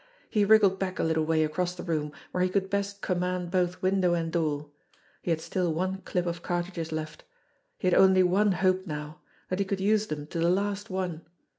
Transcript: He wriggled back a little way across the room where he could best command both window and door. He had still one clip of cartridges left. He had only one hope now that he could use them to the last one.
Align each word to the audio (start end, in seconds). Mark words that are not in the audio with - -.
He 0.31 0.45
wriggled 0.45 0.79
back 0.79 0.97
a 0.97 1.03
little 1.03 1.25
way 1.27 1.43
across 1.43 1.75
the 1.75 1.83
room 1.83 2.11
where 2.31 2.41
he 2.43 2.49
could 2.49 2.71
best 2.71 3.01
command 3.03 3.51
both 3.51 3.83
window 3.83 4.15
and 4.15 4.31
door. 4.31 4.71
He 5.21 5.29
had 5.29 5.41
still 5.41 5.71
one 5.75 6.01
clip 6.05 6.25
of 6.25 6.41
cartridges 6.41 6.91
left. 6.91 7.23
He 7.77 7.85
had 7.87 7.93
only 7.93 8.23
one 8.23 8.53
hope 8.53 8.87
now 8.87 9.21
that 9.49 9.59
he 9.59 9.65
could 9.65 9.79
use 9.79 10.07
them 10.07 10.25
to 10.33 10.39
the 10.39 10.49
last 10.49 10.89
one. 10.89 11.21